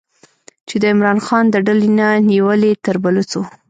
چې 0.67 0.75
د 0.81 0.83
عمران 0.93 1.19
خان 1.25 1.45
د 1.49 1.55
ډلې 1.67 1.89
نه 1.99 2.07
نیولې 2.29 2.71
تر 2.85 2.95
بلوڅو 3.03 3.41